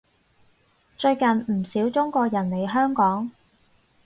[0.97, 3.29] 最近唔少中國人嚟香港